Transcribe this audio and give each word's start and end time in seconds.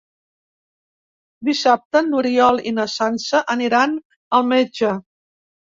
Dissabte 1.51 2.03
n'Oriol 2.09 2.59
i 2.73 2.75
na 2.81 2.89
Sança 2.97 3.45
aniran 3.59 3.97
al 4.41 4.53
metge. 4.57 4.97